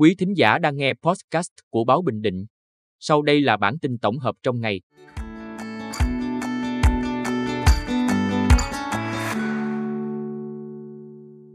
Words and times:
Quý 0.00 0.14
thính 0.14 0.36
giả 0.36 0.58
đang 0.58 0.76
nghe 0.76 0.92
podcast 1.02 1.50
của 1.70 1.84
Báo 1.84 2.02
Bình 2.02 2.22
Định. 2.22 2.46
Sau 3.00 3.22
đây 3.22 3.40
là 3.40 3.56
bản 3.56 3.78
tin 3.78 3.98
tổng 3.98 4.18
hợp 4.18 4.34
trong 4.42 4.60
ngày. 4.60 4.80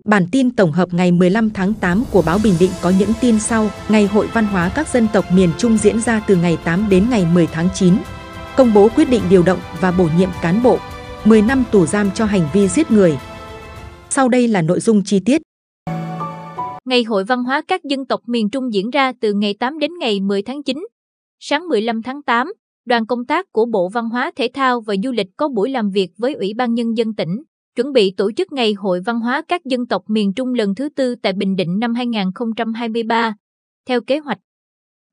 Bản 0.06 0.26
tin 0.32 0.56
tổng 0.56 0.72
hợp 0.72 0.94
ngày 0.94 1.12
15 1.12 1.50
tháng 1.50 1.74
8 1.74 2.04
của 2.12 2.22
Báo 2.22 2.40
Bình 2.44 2.54
Định 2.60 2.72
có 2.82 2.94
những 3.00 3.10
tin 3.22 3.40
sau. 3.40 3.70
Ngày 3.90 4.06
Hội 4.06 4.28
Văn 4.34 4.46
hóa 4.46 4.72
các 4.76 4.88
dân 4.88 5.08
tộc 5.14 5.26
miền 5.32 5.50
Trung 5.58 5.78
diễn 5.78 6.02
ra 6.02 6.24
từ 6.28 6.36
ngày 6.36 6.58
8 6.64 6.90
đến 6.90 7.10
ngày 7.10 7.26
10 7.34 7.48
tháng 7.48 7.70
9. 7.74 7.94
Công 8.58 8.74
bố 8.74 8.90
quyết 8.96 9.10
định 9.10 9.22
điều 9.30 9.44
động 9.44 9.60
và 9.82 9.92
bổ 9.92 10.10
nhiệm 10.18 10.30
cán 10.42 10.64
bộ. 10.64 10.80
10 11.26 11.42
năm 11.42 11.64
tù 11.72 11.86
giam 11.86 12.12
cho 12.12 12.26
hành 12.26 12.50
vi 12.54 12.68
giết 12.68 12.92
người. 12.92 13.18
Sau 14.10 14.30
đây 14.30 14.48
là 14.48 14.62
nội 14.62 14.80
dung 14.80 15.04
chi 15.04 15.20
tiết. 15.20 15.42
Ngày 16.86 17.04
Hội 17.04 17.24
Văn 17.24 17.44
hóa 17.44 17.62
các 17.68 17.84
dân 17.84 18.06
tộc 18.06 18.22
miền 18.28 18.50
Trung 18.50 18.74
diễn 18.74 18.90
ra 18.90 19.12
từ 19.22 19.34
ngày 19.34 19.54
8 19.60 19.80
đến 19.80 19.92
ngày 20.00 20.20
10 20.20 20.42
tháng 20.42 20.64
9. 20.64 20.88
Sáng 21.40 21.68
15 21.68 22.02
tháng 22.02 22.24
8, 22.24 22.48
đoàn 22.86 23.06
công 23.06 23.26
tác 23.26 23.52
của 23.52 23.66
Bộ 23.66 23.90
Văn 23.90 24.10
hóa 24.10 24.32
Thể 24.36 24.50
thao 24.54 24.82
và 24.82 24.96
Du 25.04 25.12
lịch 25.12 25.28
có 25.38 25.48
buổi 25.48 25.70
làm 25.70 25.90
việc 25.90 26.12
với 26.18 26.34
Ủy 26.34 26.54
ban 26.54 26.74
Nhân 26.74 26.98
dân 26.98 27.14
tỉnh, 27.14 27.44
chuẩn 27.76 27.94
bị 27.94 28.14
tổ 28.18 28.32
chức 28.32 28.52
Ngày 28.52 28.74
Hội 28.74 29.02
Văn 29.06 29.20
hóa 29.20 29.42
các 29.48 29.66
dân 29.66 29.88
tộc 29.88 30.04
miền 30.08 30.34
Trung 30.34 30.54
lần 30.54 30.76
thứ 30.76 30.90
tư 30.90 31.16
tại 31.16 31.34
Bình 31.34 31.56
Định 31.56 31.80
năm 31.80 31.94
2023. 31.94 33.36
Theo 33.88 34.02
kế 34.02 34.20
hoạch, 34.20 34.40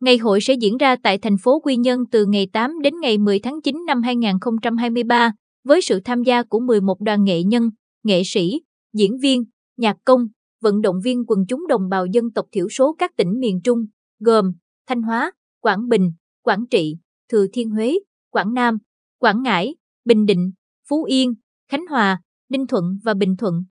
Ngày 0.01 0.19
hội 0.19 0.41
sẽ 0.41 0.55
diễn 0.55 0.77
ra 0.77 0.97
tại 1.03 1.19
thành 1.19 1.37
phố 1.43 1.61
Quy 1.61 1.77
Nhơn 1.77 2.07
từ 2.11 2.27
ngày 2.27 2.47
8 2.53 2.81
đến 2.83 2.95
ngày 3.01 3.19
10 3.19 3.39
tháng 3.39 3.63
9 3.63 3.85
năm 3.87 4.03
2023, 4.03 5.33
với 5.65 5.83
sự 5.83 6.01
tham 6.01 6.23
gia 6.23 6.43
của 6.43 6.61
11 6.61 7.01
đoàn 7.01 7.25
nghệ 7.25 7.43
nhân, 7.43 7.71
nghệ 8.05 8.23
sĩ, 8.25 8.61
diễn 8.95 9.19
viên, 9.23 9.45
nhạc 9.77 9.97
công, 10.05 10.27
vận 10.63 10.81
động 10.81 11.01
viên 11.05 11.25
quần 11.27 11.47
chúng 11.49 11.67
đồng 11.67 11.89
bào 11.89 12.07
dân 12.07 12.31
tộc 12.31 12.47
thiểu 12.53 12.69
số 12.69 12.95
các 12.99 13.11
tỉnh 13.17 13.41
miền 13.41 13.61
Trung, 13.65 13.87
gồm 14.21 14.53
Thanh 14.89 15.03
Hóa, 15.03 15.33
Quảng 15.61 15.89
Bình, 15.89 16.13
Quảng 16.43 16.65
Trị, 16.71 16.97
Thừa 17.33 17.47
Thiên 17.53 17.71
Huế, 17.71 17.99
Quảng 18.31 18.55
Nam, 18.55 18.79
Quảng 19.19 19.43
Ngãi, 19.43 19.75
Bình 20.05 20.27
Định, 20.27 20.53
Phú 20.89 21.05
Yên, 21.05 21.35
Khánh 21.71 21.87
Hòa, 21.87 22.21
Ninh 22.49 22.67
Thuận 22.67 22.99
và 23.05 23.15
Bình 23.15 23.37
Thuận. 23.37 23.65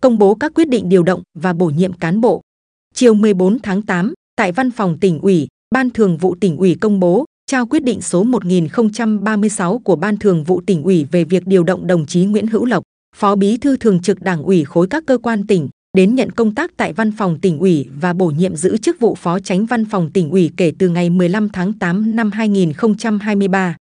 Công 0.00 0.18
bố 0.18 0.34
các 0.34 0.52
quyết 0.54 0.68
định 0.68 0.88
điều 0.88 1.02
động 1.02 1.22
và 1.34 1.52
bổ 1.52 1.66
nhiệm 1.66 1.92
cán 1.92 2.20
bộ. 2.20 2.42
Chiều 2.94 3.14
14 3.14 3.58
tháng 3.62 3.82
8, 3.82 4.14
tại 4.36 4.52
Văn 4.52 4.70
phòng 4.70 4.98
tỉnh 5.00 5.20
ủy, 5.20 5.48
Ban 5.70 5.90
Thường 5.90 6.16
vụ 6.16 6.34
tỉnh 6.40 6.56
ủy 6.56 6.76
công 6.80 7.00
bố 7.00 7.24
trao 7.46 7.66
quyết 7.66 7.84
định 7.84 8.00
số 8.00 8.24
1036 8.24 9.78
của 9.78 9.96
Ban 9.96 10.16
Thường 10.16 10.44
vụ 10.44 10.60
tỉnh 10.66 10.82
ủy 10.82 11.04
về 11.04 11.24
việc 11.24 11.46
điều 11.46 11.64
động 11.64 11.86
đồng 11.86 12.06
chí 12.06 12.24
Nguyễn 12.24 12.46
Hữu 12.46 12.64
Lộc, 12.64 12.84
Phó 13.14 13.36
Bí 13.36 13.56
thư 13.56 13.76
Thường 13.76 14.02
trực 14.02 14.22
Đảng 14.22 14.42
ủy 14.42 14.64
khối 14.64 14.86
các 14.86 15.04
cơ 15.06 15.18
quan 15.18 15.46
tỉnh, 15.46 15.68
đến 15.96 16.14
nhận 16.14 16.30
công 16.30 16.54
tác 16.54 16.70
tại 16.76 16.92
Văn 16.92 17.12
phòng 17.12 17.40
tỉnh 17.40 17.58
ủy 17.58 17.88
và 18.00 18.12
bổ 18.12 18.26
nhiệm 18.26 18.56
giữ 18.56 18.76
chức 18.76 19.00
vụ 19.00 19.14
Phó 19.14 19.38
Tránh 19.38 19.66
Văn 19.66 19.84
phòng 19.84 20.10
tỉnh 20.10 20.30
ủy 20.30 20.50
kể 20.56 20.72
từ 20.78 20.88
ngày 20.88 21.10
15 21.10 21.48
tháng 21.48 21.72
8 21.72 22.16
năm 22.16 22.30
2023. 22.30 23.76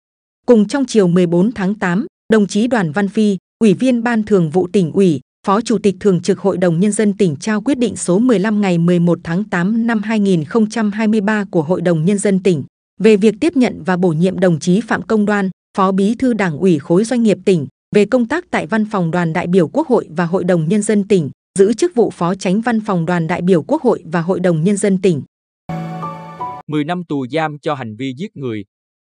Cùng 0.47 0.69
trong 0.69 0.85
chiều 0.85 1.09
14 1.09 1.53
tháng 1.53 1.75
8, 1.75 2.07
đồng 2.33 2.47
chí 2.47 2.67
Đoàn 2.67 2.93
Văn 2.93 3.09
Phi, 3.09 3.37
Ủy 3.61 3.75
viên 3.75 4.03
Ban 4.03 4.23
Thường 4.23 4.51
vụ 4.51 4.69
tỉnh 4.73 4.93
ủy, 4.93 5.21
Phó 5.47 5.61
Chủ 5.61 5.79
tịch 5.79 5.95
Thường 6.01 6.21
trực 6.21 6.39
Hội 6.39 6.57
đồng 6.57 6.81
Nhân 6.81 6.93
dân 6.93 7.13
tỉnh 7.13 7.37
trao 7.37 7.61
quyết 7.61 7.79
định 7.79 7.97
số 7.97 8.19
15 8.19 8.61
ngày 8.61 8.79
11 8.79 9.19
tháng 9.25 9.45
8 9.45 9.87
năm 9.87 10.03
2023 10.03 11.45
của 11.51 11.63
Hội 11.63 11.81
đồng 11.81 12.05
Nhân 12.05 12.19
dân 12.19 12.43
tỉnh 12.43 12.63
về 13.01 13.17
việc 13.17 13.35
tiếp 13.41 13.57
nhận 13.57 13.83
và 13.85 13.97
bổ 13.97 14.09
nhiệm 14.09 14.41
đồng 14.41 14.59
chí 14.59 14.81
Phạm 14.81 15.03
Công 15.03 15.27
Đoan, 15.27 15.51
Phó 15.77 15.93
Bí 15.93 16.15
thư 16.15 16.33
Đảng 16.33 16.59
ủy 16.59 16.79
khối 16.79 17.05
doanh 17.05 17.23
nghiệp 17.23 17.39
tỉnh, 17.45 17.67
về 17.93 18.05
công 18.05 18.27
tác 18.27 18.51
tại 18.51 18.67
Văn 18.67 18.85
phòng 18.91 19.11
Đoàn 19.11 19.33
đại 19.33 19.47
biểu 19.47 19.69
Quốc 19.69 19.89
hội 19.89 20.09
và 20.11 20.27
Hội 20.27 20.45
đồng 20.45 20.69
Nhân 20.69 20.83
dân 20.83 21.09
tỉnh, 21.09 21.31
giữ 21.59 21.73
chức 21.73 21.95
vụ 21.95 22.11
Phó 22.11 22.35
Tránh 22.35 22.61
Văn 22.61 22.81
phòng 22.87 23.07
Đoàn 23.07 23.27
đại 23.27 23.43
biểu 23.43 23.63
Quốc 23.63 23.83
hội 23.83 24.03
và 24.07 24.21
Hội 24.21 24.41
đồng 24.41 24.63
Nhân 24.63 24.77
dân 24.77 24.99
tỉnh. 25.03 25.23
10 26.67 26.85
năm 26.85 27.05
tù 27.09 27.27
giam 27.27 27.59
cho 27.59 27.75
hành 27.75 27.97
vi 27.97 28.15
giết 28.17 28.37
người. 28.37 28.65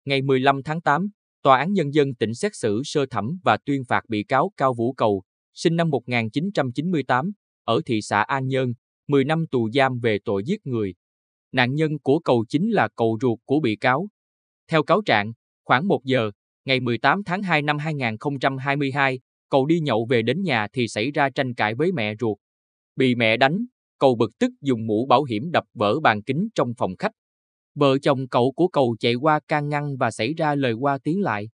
Ngày 0.04 0.22
15 0.22 0.62
tháng 0.62 0.80
8, 0.80 1.08
Tòa 1.42 1.58
án 1.58 1.72
Nhân 1.72 1.94
dân 1.94 2.14
tỉnh 2.14 2.34
xét 2.34 2.52
xử 2.54 2.82
sơ 2.84 3.06
thẩm 3.06 3.38
và 3.44 3.58
tuyên 3.64 3.82
phạt 3.88 4.00
bị 4.08 4.24
cáo 4.24 4.50
Cao 4.56 4.74
Vũ 4.74 4.92
Cầu, 4.92 5.22
sinh 5.54 5.76
năm 5.76 5.90
1998, 5.90 7.32
ở 7.64 7.80
thị 7.86 8.00
xã 8.02 8.22
An 8.22 8.48
Nhơn, 8.48 8.72
10 9.08 9.24
năm 9.24 9.44
tù 9.50 9.70
giam 9.70 9.98
về 9.98 10.18
tội 10.24 10.42
giết 10.46 10.66
người. 10.66 10.94
Nạn 11.52 11.74
nhân 11.74 11.98
của 12.02 12.18
cầu 12.18 12.44
chính 12.48 12.70
là 12.70 12.88
cầu 12.96 13.18
ruột 13.22 13.38
của 13.44 13.60
bị 13.60 13.76
cáo. 13.76 14.08
Theo 14.70 14.82
cáo 14.82 15.02
trạng, 15.02 15.32
khoảng 15.64 15.88
1 15.88 16.00
giờ, 16.04 16.30
ngày 16.64 16.80
18 16.80 17.24
tháng 17.24 17.42
2 17.42 17.62
năm 17.62 17.78
2022, 17.78 19.20
cậu 19.48 19.66
đi 19.66 19.80
nhậu 19.80 20.06
về 20.10 20.22
đến 20.22 20.42
nhà 20.42 20.68
thì 20.72 20.88
xảy 20.88 21.10
ra 21.10 21.30
tranh 21.30 21.54
cãi 21.54 21.74
với 21.74 21.92
mẹ 21.92 22.14
ruột. 22.20 22.38
Bị 22.96 23.14
mẹ 23.14 23.36
đánh, 23.36 23.58
cậu 23.98 24.14
bực 24.14 24.38
tức 24.38 24.50
dùng 24.60 24.86
mũ 24.86 25.06
bảo 25.06 25.24
hiểm 25.24 25.50
đập 25.50 25.64
vỡ 25.74 26.00
bàn 26.00 26.22
kính 26.22 26.48
trong 26.54 26.72
phòng 26.78 26.96
khách. 26.96 27.12
Vợ 27.74 27.98
chồng 27.98 28.28
cậu 28.28 28.52
của 28.52 28.68
cậu 28.68 28.96
chạy 29.00 29.14
qua 29.14 29.40
can 29.48 29.68
ngăn 29.68 29.96
và 29.96 30.10
xảy 30.10 30.34
ra 30.34 30.54
lời 30.54 30.72
qua 30.72 30.98
tiếng 31.04 31.20
lại. 31.20 31.48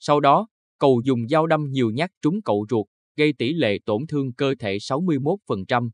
Sau 0.00 0.20
đó, 0.20 0.48
cậu 0.78 1.00
dùng 1.04 1.28
dao 1.28 1.46
đâm 1.46 1.70
nhiều 1.70 1.90
nhát 1.90 2.10
trúng 2.22 2.42
cậu 2.42 2.66
ruột, 2.70 2.86
gây 3.16 3.32
tỷ 3.38 3.52
lệ 3.52 3.78
tổn 3.86 4.06
thương 4.06 4.32
cơ 4.32 4.54
thể 4.58 4.76
61%. 4.76 5.90